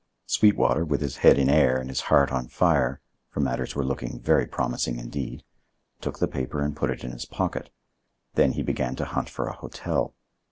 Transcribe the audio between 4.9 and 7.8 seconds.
indeed—took the paper and put it in his pocket;